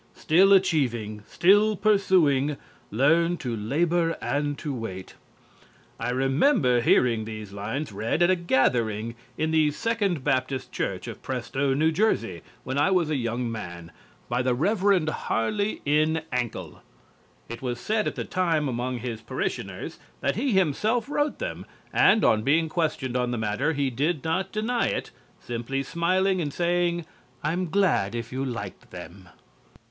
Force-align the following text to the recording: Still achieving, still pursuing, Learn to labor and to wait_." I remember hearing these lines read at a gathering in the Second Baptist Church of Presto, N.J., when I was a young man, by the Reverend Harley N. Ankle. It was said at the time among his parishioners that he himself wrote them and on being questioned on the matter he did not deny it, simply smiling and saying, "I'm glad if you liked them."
Still 0.15 0.51
achieving, 0.51 1.21
still 1.29 1.75
pursuing, 1.75 2.57
Learn 2.89 3.37
to 3.37 3.55
labor 3.55 4.17
and 4.19 4.57
to 4.57 4.73
wait_." 4.73 5.09
I 5.99 6.09
remember 6.09 6.81
hearing 6.81 7.25
these 7.25 7.53
lines 7.53 7.91
read 7.91 8.23
at 8.23 8.31
a 8.31 8.35
gathering 8.35 9.13
in 9.37 9.51
the 9.51 9.69
Second 9.69 10.23
Baptist 10.23 10.71
Church 10.71 11.07
of 11.07 11.21
Presto, 11.21 11.73
N.J., 11.73 12.41
when 12.63 12.79
I 12.79 12.89
was 12.89 13.11
a 13.11 13.15
young 13.15 13.51
man, 13.51 13.91
by 14.27 14.41
the 14.41 14.55
Reverend 14.55 15.07
Harley 15.07 15.83
N. 15.85 16.23
Ankle. 16.31 16.81
It 17.47 17.61
was 17.61 17.79
said 17.79 18.07
at 18.07 18.15
the 18.15 18.25
time 18.25 18.67
among 18.67 18.97
his 18.97 19.21
parishioners 19.21 19.99
that 20.19 20.35
he 20.35 20.53
himself 20.53 21.07
wrote 21.07 21.37
them 21.37 21.63
and 21.93 22.23
on 22.25 22.41
being 22.41 22.69
questioned 22.69 23.15
on 23.15 23.29
the 23.29 23.37
matter 23.37 23.73
he 23.73 23.91
did 23.91 24.23
not 24.23 24.51
deny 24.51 24.87
it, 24.87 25.11
simply 25.39 25.83
smiling 25.83 26.41
and 26.41 26.51
saying, 26.51 27.05
"I'm 27.43 27.69
glad 27.69 28.15
if 28.15 28.31
you 28.31 28.43
liked 28.43 28.89
them." 28.89 29.29